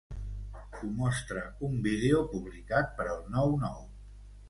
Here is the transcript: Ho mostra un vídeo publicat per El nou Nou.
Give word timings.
Ho 0.79 0.89
mostra 1.01 1.45
un 1.69 1.77
vídeo 1.89 2.25
publicat 2.35 2.93
per 2.99 3.11
El 3.19 3.25
nou 3.39 3.59
Nou. 3.69 3.83